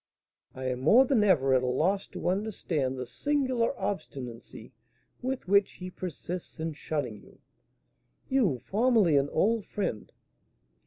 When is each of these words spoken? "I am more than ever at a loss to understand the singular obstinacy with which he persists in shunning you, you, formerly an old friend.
"I 0.55 0.65
am 0.65 0.79
more 0.79 1.05
than 1.05 1.23
ever 1.23 1.53
at 1.53 1.61
a 1.61 1.67
loss 1.67 2.07
to 2.07 2.27
understand 2.27 2.97
the 2.97 3.05
singular 3.05 3.79
obstinacy 3.79 4.73
with 5.21 5.47
which 5.47 5.73
he 5.73 5.91
persists 5.91 6.59
in 6.59 6.73
shunning 6.73 7.21
you, 7.21 7.39
you, 8.27 8.57
formerly 8.65 9.15
an 9.17 9.29
old 9.29 9.63
friend. 9.67 10.11